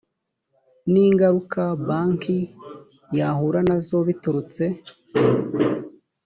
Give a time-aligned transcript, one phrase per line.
[0.91, 2.37] n ingaruka banki
[3.17, 4.63] yahura nazo biturutse